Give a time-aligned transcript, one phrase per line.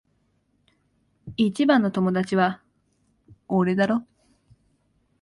[1.37, 2.63] 一番の友達は
[3.47, 4.03] 俺だろ？